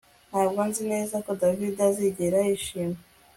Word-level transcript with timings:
Ntabwo 0.29 0.59
nzi 0.69 0.83
neza 0.93 1.15
ko 1.25 1.31
David 1.41 1.75
azigera 1.87 2.37
yishima 2.47 2.97